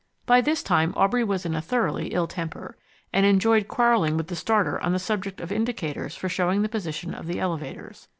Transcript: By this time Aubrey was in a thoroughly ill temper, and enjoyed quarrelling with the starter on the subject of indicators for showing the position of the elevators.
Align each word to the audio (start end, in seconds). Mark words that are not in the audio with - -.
By 0.25 0.41
this 0.41 0.63
time 0.63 0.95
Aubrey 0.97 1.23
was 1.23 1.45
in 1.45 1.53
a 1.53 1.61
thoroughly 1.61 2.07
ill 2.07 2.25
temper, 2.25 2.75
and 3.13 3.23
enjoyed 3.23 3.67
quarrelling 3.67 4.17
with 4.17 4.29
the 4.29 4.35
starter 4.35 4.81
on 4.81 4.93
the 4.93 4.97
subject 4.97 5.39
of 5.39 5.51
indicators 5.51 6.15
for 6.15 6.27
showing 6.27 6.63
the 6.63 6.69
position 6.69 7.13
of 7.13 7.27
the 7.27 7.39
elevators. 7.39 8.07